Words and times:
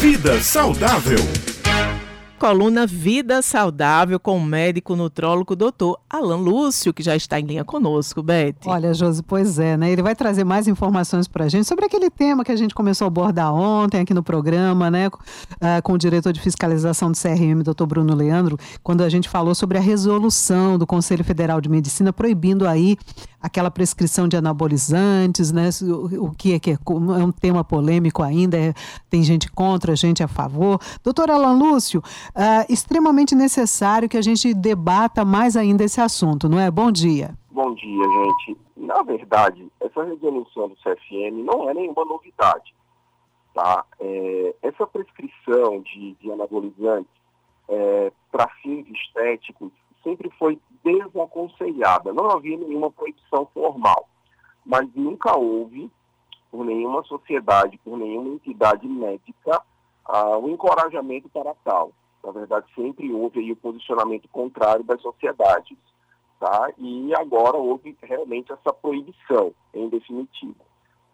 Vida 0.00 0.40
Saudável 0.40 1.50
coluna 2.40 2.86
Vida 2.86 3.42
Saudável 3.42 4.18
com 4.18 4.38
o 4.38 4.42
médico 4.42 4.96
nutrólogo 4.96 5.54
doutor 5.54 6.00
Alan 6.08 6.38
Lúcio, 6.38 6.90
que 6.90 7.02
já 7.02 7.14
está 7.14 7.38
em 7.38 7.44
linha 7.44 7.66
conosco, 7.66 8.22
Beth. 8.22 8.54
Olha, 8.64 8.94
Josi, 8.94 9.22
pois 9.22 9.58
é, 9.58 9.76
né? 9.76 9.90
Ele 9.90 10.00
vai 10.00 10.14
trazer 10.16 10.42
mais 10.42 10.66
informações 10.66 11.28
para 11.28 11.44
a 11.44 11.48
gente 11.50 11.68
sobre 11.68 11.84
aquele 11.84 12.08
tema 12.08 12.42
que 12.42 12.50
a 12.50 12.56
gente 12.56 12.74
começou 12.74 13.04
a 13.04 13.08
abordar 13.08 13.52
ontem 13.52 14.00
aqui 14.00 14.14
no 14.14 14.22
programa, 14.22 14.90
né? 14.90 15.08
Uh, 15.08 15.82
com 15.84 15.92
o 15.92 15.98
diretor 15.98 16.32
de 16.32 16.40
fiscalização 16.40 17.12
do 17.12 17.18
CRM, 17.18 17.62
doutor 17.62 17.86
Bruno 17.86 18.14
Leandro, 18.14 18.56
quando 18.82 19.02
a 19.02 19.08
gente 19.10 19.28
falou 19.28 19.54
sobre 19.54 19.76
a 19.76 19.80
resolução 19.82 20.78
do 20.78 20.86
Conselho 20.86 21.22
Federal 21.22 21.60
de 21.60 21.68
Medicina 21.68 22.10
proibindo 22.10 22.66
aí 22.66 22.96
aquela 23.40 23.70
prescrição 23.70 24.28
de 24.28 24.36
anabolizantes, 24.36 25.50
né? 25.50 25.70
O, 25.82 26.26
o 26.26 26.30
que 26.34 26.54
é 26.54 26.60
que 26.60 26.70
é, 26.72 26.74
é 26.74 27.24
um 27.24 27.32
tema 27.32 27.64
polêmico 27.64 28.22
ainda, 28.22 28.56
é, 28.56 28.72
tem 29.08 29.22
gente 29.22 29.50
contra, 29.50 29.96
gente 29.96 30.22
a 30.22 30.28
favor. 30.28 30.78
Doutor 31.02 31.30
Alan 31.30 31.52
Lúcio, 31.52 32.00
uh, 32.00 32.72
extremamente 32.72 33.34
necessário 33.34 34.08
que 34.08 34.16
a 34.16 34.22
gente 34.22 34.52
debata 34.52 35.24
mais 35.24 35.56
ainda 35.56 35.84
esse 35.84 36.00
assunto, 36.00 36.48
não 36.48 36.58
é? 36.58 36.70
Bom 36.70 36.90
dia. 36.90 37.34
Bom 37.50 37.74
dia, 37.74 38.04
gente. 38.04 38.60
Na 38.76 39.02
verdade, 39.02 39.70
essa 39.80 40.04
resolução 40.04 40.68
do 40.68 40.76
CFM 40.76 41.44
não 41.44 41.68
é 41.68 41.74
nenhuma 41.74 42.04
novidade. 42.04 42.74
Tá? 43.54 43.84
É, 43.98 44.54
essa 44.62 44.86
prescrição 44.86 45.80
de, 45.80 46.14
de 46.20 46.30
anabolizantes 46.30 47.10
é, 47.68 48.12
para 48.30 48.48
fins 48.62 48.86
estéticos 48.88 49.72
sempre 50.02 50.30
foi 50.38 50.58
desaconselhada. 50.84 52.12
Não 52.12 52.30
havia 52.30 52.56
nenhuma 52.56 52.90
proibição 52.90 53.46
formal, 53.52 54.08
mas 54.64 54.88
nunca 54.94 55.36
houve, 55.36 55.90
por 56.50 56.64
nenhuma 56.64 57.02
sociedade, 57.04 57.78
por 57.84 57.96
nenhuma 57.96 58.30
entidade 58.30 58.86
médica, 58.86 59.62
uh, 60.08 60.38
o 60.38 60.48
encorajamento 60.50 61.28
para 61.28 61.54
tal. 61.64 61.92
Na 62.22 62.32
verdade, 62.32 62.66
sempre 62.74 63.12
houve 63.12 63.40
aí 63.40 63.52
o 63.52 63.56
posicionamento 63.56 64.28
contrário 64.28 64.84
das 64.84 65.00
sociedades. 65.00 65.76
Tá? 66.38 66.72
E 66.78 67.14
agora 67.14 67.56
houve 67.56 67.96
realmente 68.02 68.50
essa 68.52 68.72
proibição, 68.72 69.52
em 69.74 69.88
definitivo. 69.88 70.56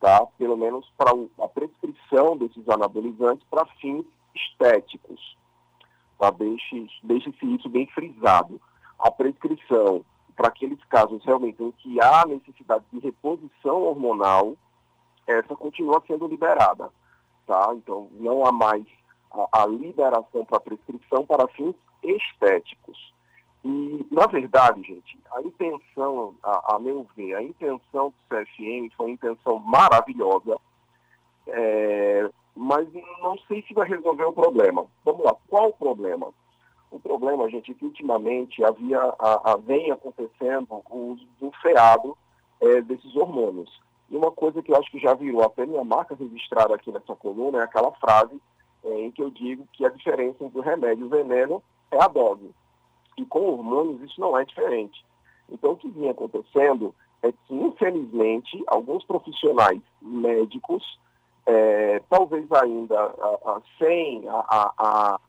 Tá? 0.00 0.24
Pelo 0.38 0.56
menos 0.56 0.88
para 0.96 1.10
a 1.42 1.48
prescrição 1.48 2.36
desses 2.36 2.68
anabolizantes 2.68 3.44
para 3.50 3.66
fins 3.80 4.04
estéticos. 4.34 5.36
Tá? 6.18 6.30
Deixe-se 6.30 6.88
deixe 7.02 7.32
isso 7.42 7.68
bem 7.68 7.86
frisado. 7.88 8.60
A 8.98 9.10
prescrição 9.10 10.04
para 10.36 10.48
aqueles 10.48 10.82
casos 10.84 11.24
realmente 11.24 11.62
em 11.62 11.72
que 11.72 12.00
há 12.00 12.26
necessidade 12.26 12.84
de 12.92 12.98
reposição 13.00 13.82
hormonal, 13.82 14.54
essa 15.26 15.56
continua 15.56 16.02
sendo 16.06 16.28
liberada. 16.28 16.90
Tá? 17.46 17.72
Então, 17.74 18.08
não 18.12 18.44
há 18.44 18.52
mais 18.52 18.84
a, 19.32 19.62
a 19.62 19.66
liberação 19.66 20.44
para 20.44 20.60
prescrição 20.60 21.24
para 21.24 21.48
fins 21.48 21.74
estéticos. 22.02 23.14
E, 23.64 24.06
na 24.12 24.26
verdade, 24.26 24.82
gente, 24.82 25.18
a 25.32 25.40
intenção, 25.42 26.34
a, 26.42 26.76
a 26.76 26.78
meu 26.78 27.06
ver, 27.16 27.34
a 27.34 27.42
intenção 27.42 28.10
do 28.10 28.14
CFM 28.28 28.94
foi 28.96 29.06
uma 29.06 29.14
intenção 29.14 29.58
maravilhosa, 29.58 30.56
é, 31.48 32.30
mas 32.54 32.86
não 33.22 33.36
sei 33.48 33.62
se 33.62 33.74
vai 33.74 33.88
resolver 33.88 34.24
o 34.24 34.32
problema. 34.32 34.86
Vamos 35.04 35.24
lá, 35.24 35.34
qual 35.48 35.70
o 35.70 35.72
problema? 35.72 36.32
O 36.90 37.00
problema, 37.00 37.48
gente, 37.50 37.72
é 37.72 37.74
que 37.74 37.84
ultimamente 37.84 38.64
havia, 38.64 39.00
a, 39.18 39.52
a 39.52 39.56
vem 39.56 39.90
acontecendo 39.90 40.82
o 40.90 41.12
uso 41.12 41.26
do 41.40 41.50
feado 41.62 42.16
é, 42.60 42.80
desses 42.80 43.14
hormônios. 43.16 43.80
E 44.10 44.16
uma 44.16 44.30
coisa 44.30 44.62
que 44.62 44.70
eu 44.70 44.76
acho 44.76 44.90
que 44.90 45.00
já 45.00 45.14
virou 45.14 45.42
até 45.42 45.66
minha 45.66 45.84
marca 45.84 46.14
registrada 46.14 46.74
aqui 46.74 46.92
nessa 46.92 47.14
coluna 47.16 47.58
é 47.58 47.62
aquela 47.62 47.90
frase 47.92 48.40
é, 48.84 49.00
em 49.00 49.10
que 49.10 49.22
eu 49.22 49.30
digo 49.30 49.66
que 49.72 49.84
a 49.84 49.90
diferença 49.90 50.44
entre 50.44 50.58
o 50.58 50.62
remédio 50.62 51.04
e 51.04 51.06
o 51.06 51.10
veneno 51.10 51.62
é 51.90 52.02
a 52.02 52.08
dose. 52.08 52.50
E 53.16 53.24
com 53.24 53.40
hormônios 53.40 54.02
isso 54.02 54.20
não 54.20 54.38
é 54.38 54.44
diferente. 54.44 55.04
Então 55.48 55.72
o 55.72 55.76
que 55.76 55.88
vinha 55.88 56.12
acontecendo 56.12 56.94
é 57.22 57.32
que, 57.32 57.54
infelizmente, 57.54 58.62
alguns 58.66 59.04
profissionais 59.04 59.80
médicos, 60.00 60.98
é, 61.46 62.00
talvez 62.08 62.50
ainda 62.52 62.98
a, 62.98 63.50
a, 63.50 63.62
sem 63.78 64.28
a, 64.28 64.72
a, 64.78 65.20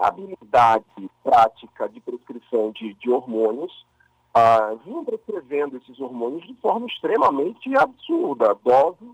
habilidade 0.00 1.10
prática 1.22 1.88
de 1.88 2.00
prescrição 2.00 2.72
de, 2.72 2.94
de 2.94 3.10
hormônios, 3.10 3.86
ah, 4.34 4.74
vinham 4.84 5.04
prescrevendo 5.04 5.76
esses 5.76 5.98
hormônios 6.00 6.46
de 6.46 6.54
forma 6.54 6.86
extremamente 6.86 7.76
absurda, 7.76 8.56
doses 8.62 9.10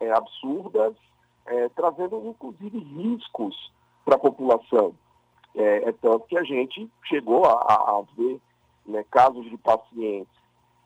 é, 0.00 0.10
absurdas, 0.10 0.94
é, 1.46 1.68
trazendo 1.70 2.22
inclusive 2.26 2.78
riscos 2.78 3.72
para 4.04 4.16
a 4.16 4.18
população. 4.18 4.94
É, 5.54 5.88
é, 5.88 5.92
tanto 5.92 6.26
que 6.26 6.36
a 6.36 6.42
gente 6.42 6.90
chegou 7.04 7.44
a, 7.46 7.52
a 7.52 8.02
ver 8.16 8.40
né, 8.86 9.04
casos 9.10 9.48
de 9.48 9.56
pacientes 9.58 10.34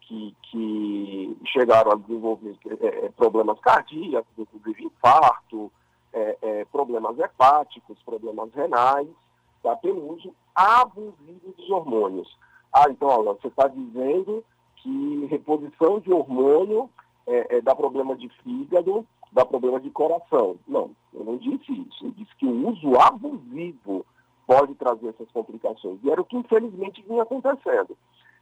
que, 0.03 0.35
que 0.43 1.37
chegaram 1.47 1.93
a 1.93 1.97
desenvolver 1.97 2.57
é 2.81 3.09
problemas 3.11 3.59
cardíacos, 3.61 4.33
inclusive 4.37 4.85
infarto, 4.85 5.71
é, 6.13 6.39
é, 6.41 6.65
problemas 6.67 7.19
hepáticos, 7.19 7.99
problemas 8.05 8.53
renais, 8.55 9.09
tá, 9.63 9.77
pelo 9.77 10.15
uso 10.15 10.35
abusivo 10.55 11.53
dos 11.57 11.71
hormônios. 11.71 12.37
Ah, 12.73 12.87
então, 12.91 13.09
olha, 13.09 13.33
você 13.33 13.49
está 13.49 13.69
dizendo 13.69 14.45
que 14.77 15.27
reposição 15.27 16.01
de 16.01 16.13
hormônio 16.13 16.91
é, 17.27 17.61
dá 17.61 17.75
problema 17.75 18.17
de 18.17 18.29
fígado, 18.43 19.07
dá 19.33 19.45
problema 19.45 19.81
de 19.81 19.91
coração. 19.91 20.57
Não, 20.67 20.91
eu 21.13 21.25
não 21.25 21.37
disse 21.37 21.73
isso. 21.73 22.07
Eu 22.07 22.11
disse 22.13 22.35
que 22.37 22.47
o 22.47 22.69
uso 22.69 22.99
abusivo 22.99 24.05
pode 24.47 24.75
trazer 24.77 25.09
essas 25.09 25.31
complicações. 25.31 25.99
E 26.03 26.11
era 26.11 26.21
o 26.21 26.25
que 26.25 26.37
infelizmente 26.37 27.05
vinha 27.07 27.23
acontecendo. 27.23 27.97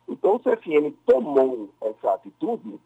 Então 0.09 0.37
o 0.37 0.39
CFM 0.39 0.95
tomou 1.05 1.69
essa 1.81 2.15
atitude 2.15 2.79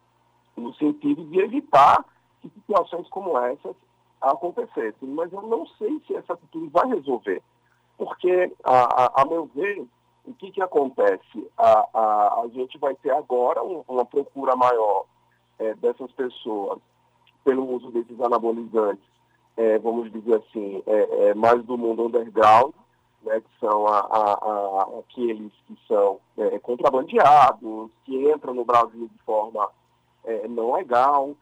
no 0.56 0.74
sentido 0.74 1.24
de 1.24 1.38
evitar 1.40 2.04
que 2.40 2.48
situações 2.48 3.06
como 3.08 3.38
essas 3.38 3.76
acontecessem. 4.20 5.08
Mas 5.08 5.30
eu 5.32 5.42
não 5.42 5.66
sei 5.66 6.00
se 6.06 6.16
essa 6.16 6.32
atitude 6.32 6.68
vai 6.68 6.88
resolver. 6.88 7.42
Porque, 8.00 8.50
a, 8.64 9.04
a, 9.04 9.22
a 9.22 9.24
meu 9.26 9.44
ver, 9.54 9.86
o 10.24 10.32
que, 10.32 10.50
que 10.50 10.62
acontece? 10.62 11.46
A, 11.58 11.86
a, 11.92 12.40
a 12.40 12.48
gente 12.48 12.78
vai 12.78 12.94
ter 12.94 13.10
agora 13.10 13.62
um, 13.62 13.84
uma 13.86 14.06
procura 14.06 14.56
maior 14.56 15.04
é, 15.58 15.74
dessas 15.74 16.10
pessoas 16.12 16.78
pelo 17.44 17.70
uso 17.70 17.90
desses 17.90 18.18
anabolizantes, 18.18 19.04
é, 19.54 19.78
vamos 19.80 20.10
dizer 20.10 20.36
assim, 20.36 20.82
é, 20.86 21.28
é, 21.28 21.34
mais 21.34 21.62
do 21.64 21.76
mundo 21.76 22.06
underground, 22.06 22.72
né, 23.22 23.38
que 23.38 23.60
são 23.60 23.86
a, 23.86 23.98
a, 23.98 24.88
aqueles 25.00 25.52
que 25.66 25.76
são 25.86 26.20
é, 26.38 26.58
contrabandeados, 26.58 27.90
que 28.06 28.32
entram 28.32 28.54
no 28.54 28.64
Brasil 28.64 29.10
de 29.12 29.18
forma 29.24 29.68
é, 30.24 30.48
não 30.48 30.72
legal, 30.72 31.34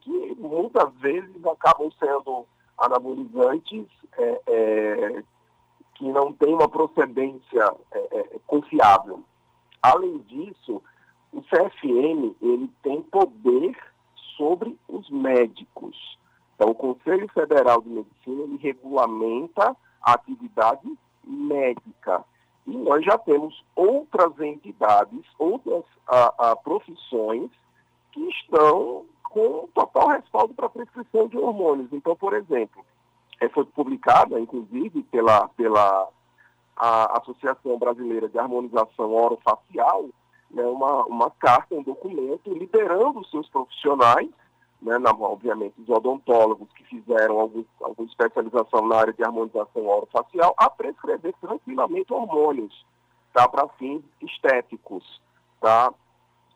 que 0.00 0.36
muitas 0.38 0.94
vezes 0.94 1.44
acabam 1.44 1.90
sendo 1.98 2.46
anabolizantes 2.84 3.86
que 5.94 6.04
não 6.04 6.32
têm 6.32 6.54
uma 6.54 6.68
procedência 6.68 7.74
confiável. 8.46 9.22
Além 9.80 10.18
disso, 10.18 10.82
o 11.32 11.40
CFM 11.42 12.34
ele 12.40 12.70
tem 12.82 13.02
poder 13.02 13.76
sobre 14.36 14.78
os 14.88 15.08
médicos. 15.10 16.18
Então, 16.54 16.70
o 16.70 16.74
Conselho 16.74 17.28
Federal 17.28 17.80
de 17.80 17.88
Medicina 17.88 18.42
ele 18.42 18.56
regulamenta 18.58 19.76
a 20.02 20.12
atividade 20.12 20.88
médica. 21.24 22.24
E 22.66 22.76
nós 22.76 23.04
já 23.04 23.18
temos 23.18 23.64
outras 23.74 24.38
entidades, 24.40 25.24
outras 25.38 25.84
a, 26.06 26.50
a, 26.50 26.56
profissões 26.56 27.50
que 28.12 28.20
estão 28.28 29.04
com 29.32 29.66
total 29.74 30.08
respaldo 30.08 30.52
para 30.52 30.66
a 30.66 30.70
prescrição 30.70 31.26
de 31.26 31.38
hormônios. 31.38 31.88
Então, 31.90 32.14
por 32.14 32.34
exemplo, 32.34 32.84
é, 33.40 33.48
foi 33.48 33.64
publicada, 33.64 34.38
inclusive, 34.38 35.02
pela, 35.04 35.48
pela 35.48 36.08
a 36.76 37.18
Associação 37.18 37.78
Brasileira 37.78 38.28
de 38.28 38.38
Harmonização 38.38 39.10
Orofacial, 39.10 40.04
né, 40.50 40.64
uma, 40.64 41.06
uma 41.06 41.30
carta, 41.30 41.74
um 41.74 41.82
documento 41.82 42.52
liberando 42.52 43.20
os 43.20 43.30
seus 43.30 43.48
profissionais, 43.48 44.28
né, 44.82 44.98
na, 44.98 45.12
obviamente 45.12 45.80
os 45.80 45.88
odontólogos 45.88 46.68
que 46.74 46.84
fizeram 46.84 47.40
algum, 47.40 47.64
alguma 47.80 48.08
especialização 48.08 48.86
na 48.86 48.96
área 48.96 49.12
de 49.14 49.24
harmonização 49.24 49.86
orofacial, 49.86 50.54
a 50.58 50.68
prescrever 50.68 51.34
tranquilamente 51.40 52.12
hormônios 52.12 52.84
tá, 53.32 53.48
para 53.48 53.66
fins 53.78 54.02
estéticos. 54.20 55.22
Tá? 55.58 55.90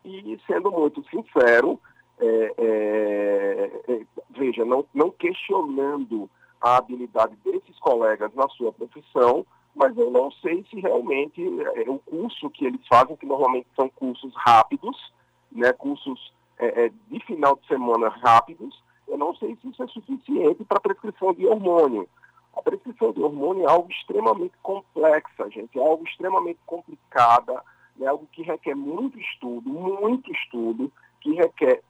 E 0.05 0.39
sendo 0.47 0.71
muito 0.71 1.03
sincero, 1.09 1.81
é, 2.19 2.55
é, 2.59 3.83
é, 3.89 4.01
veja, 4.31 4.65
não, 4.65 4.85
não 4.95 5.11
questionando 5.11 6.31
a 6.61 6.77
habilidade 6.77 7.37
desses 7.45 7.79
colegas 7.79 8.35
na 8.35 8.49
sua 8.49 8.73
profissão, 8.73 9.47
mas 9.75 9.97
eu 9.97 10.11
não 10.11 10.31
sei 10.31 10.65
se 10.71 10.81
realmente 10.81 11.43
é, 11.77 11.91
o 11.91 11.99
curso 11.99 12.49
que 12.51 12.65
eles 12.65 12.81
fazem, 12.89 13.17
que 13.17 13.27
normalmente 13.27 13.67
são 13.77 13.89
cursos 13.91 14.33
rápidos, 14.35 15.13
né, 15.53 15.73
cursos 15.73 16.33
é, 16.59 16.87
é, 16.87 16.93
de 17.09 17.21
final 17.27 17.57
de 17.57 17.67
semana 17.67 18.09
rápidos, 18.09 18.83
eu 19.07 19.19
não 19.19 19.35
sei 19.37 19.57
se 19.61 19.69
isso 19.69 19.83
é 19.83 19.87
suficiente 19.89 20.65
para 20.65 20.81
prescrição 20.81 21.33
de 21.35 21.47
hormônio. 21.47 22.09
A 22.57 22.63
prescrição 22.63 23.13
de 23.13 23.23
hormônio 23.23 23.65
é 23.65 23.71
algo 23.71 23.91
extremamente 23.91 24.55
complexa, 24.63 25.51
gente, 25.51 25.79
é 25.79 25.87
algo 25.87 26.05
extremamente 26.05 26.59
complicada, 26.65 27.63
é 28.01 28.07
algo 28.07 28.27
que 28.33 28.43
requer 28.43 28.75
muito 28.75 29.19
estudo, 29.21 29.69
muito 29.69 30.33
estudo, 30.33 30.91
que 31.21 31.35
requer 31.35 31.83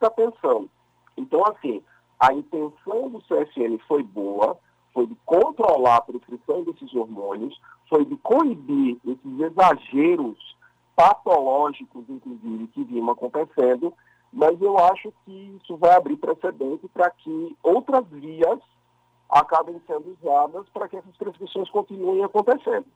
muita 0.00 0.06
atenção. 0.06 0.68
Então, 1.16 1.44
assim, 1.46 1.82
a 2.18 2.32
intenção 2.32 3.10
do 3.10 3.20
CFN 3.20 3.78
foi 3.86 4.02
boa, 4.02 4.58
foi 4.94 5.06
de 5.06 5.14
controlar 5.26 5.96
a 5.96 6.00
prescrição 6.00 6.64
desses 6.64 6.94
hormônios, 6.94 7.60
foi 7.88 8.04
de 8.04 8.16
coibir 8.16 8.98
esses 9.04 9.40
exageros 9.40 10.56
patológicos, 10.96 12.04
inclusive, 12.08 12.66
que 12.68 12.84
vinham 12.84 13.10
acontecendo, 13.10 13.92
mas 14.32 14.60
eu 14.60 14.78
acho 14.78 15.12
que 15.24 15.58
isso 15.60 15.76
vai 15.76 15.94
abrir 15.96 16.16
precedente 16.16 16.88
para 16.88 17.10
que 17.10 17.56
outras 17.62 18.06
vias 18.08 18.58
acabem 19.28 19.80
sendo 19.86 20.16
usadas 20.20 20.68
para 20.70 20.88
que 20.88 20.96
essas 20.96 21.16
prescrições 21.16 21.70
continuem 21.70 22.24
acontecendo. 22.24 22.86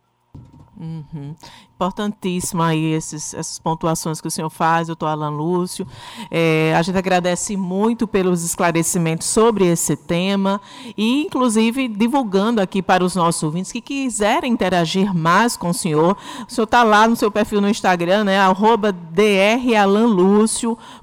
Uhum. 0.76 1.34
Importantíssimo 1.74 2.62
aí 2.62 2.92
esses, 2.92 3.34
essas 3.34 3.58
pontuações 3.58 4.20
que 4.20 4.28
o 4.28 4.30
senhor 4.30 4.48
faz, 4.48 4.86
doutor 4.86 5.06
Alan 5.06 5.30
Lúcio. 5.30 5.84
É, 6.30 6.72
a 6.76 6.80
gente 6.82 6.96
agradece 6.96 7.56
muito 7.56 8.06
pelos 8.06 8.44
esclarecimentos 8.44 9.26
sobre 9.26 9.66
esse 9.66 9.96
tema 9.96 10.60
e, 10.96 11.24
inclusive, 11.24 11.88
divulgando 11.88 12.60
aqui 12.60 12.80
para 12.80 13.04
os 13.04 13.16
nossos 13.16 13.42
ouvintes 13.42 13.72
que 13.72 13.80
quiserem 13.80 14.52
interagir 14.52 15.12
mais 15.12 15.56
com 15.56 15.70
o 15.70 15.74
senhor. 15.74 16.16
O 16.48 16.52
senhor 16.52 16.64
está 16.64 16.84
lá 16.84 17.08
no 17.08 17.16
seu 17.16 17.28
perfil 17.28 17.60
no 17.60 17.68
Instagram, 17.68 18.22
né? 18.22 18.38
Arroba 18.38 18.94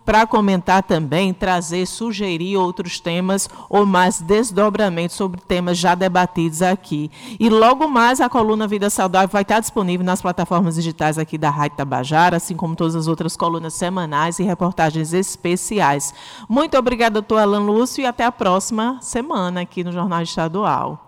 para 0.05 0.25
comentar 0.25 0.83
também, 0.83 1.33
trazer, 1.33 1.85
sugerir 1.85 2.55
outros 2.55 2.99
temas 2.99 3.49
ou 3.69 3.85
mais 3.85 4.21
desdobramentos 4.21 5.17
sobre 5.17 5.41
temas 5.41 5.77
já 5.77 5.95
debatidos 5.95 6.61
aqui. 6.61 7.11
E 7.37 7.49
logo 7.49 7.87
mais 7.87 8.21
a 8.21 8.29
coluna 8.29 8.67
Vida 8.67 8.89
Saudável 8.89 9.29
vai 9.29 9.41
estar 9.41 9.59
disponível 9.59 10.05
nas 10.05 10.21
plataformas 10.61 10.75
digitais 10.75 11.17
aqui 11.17 11.37
da 11.37 11.49
Rádio 11.49 11.77
Tabajara, 11.77 12.37
assim 12.37 12.55
como 12.55 12.75
todas 12.75 12.95
as 12.95 13.07
outras 13.07 13.35
colunas 13.35 13.73
semanais 13.73 14.39
e 14.39 14.43
reportagens 14.43 15.13
especiais. 15.13 16.13
Muito 16.47 16.77
obrigada, 16.77 17.13
doutor 17.13 17.39
Alan 17.39 17.59
Lúcio, 17.59 18.01
e 18.01 18.05
até 18.05 18.23
a 18.23 18.31
próxima 18.31 19.01
semana 19.01 19.61
aqui 19.61 19.83
no 19.83 19.91
Jornal 19.91 20.21
Estadual. 20.21 20.99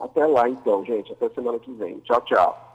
Até 0.00 0.24
lá, 0.24 0.48
então, 0.48 0.84
gente. 0.84 1.12
Até 1.12 1.28
semana 1.30 1.58
que 1.58 1.72
vem. 1.72 1.98
Tchau, 2.00 2.20
tchau. 2.22 2.69